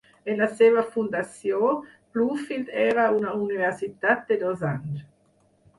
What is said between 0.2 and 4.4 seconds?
En la seva fundació, Bluefield era una universitat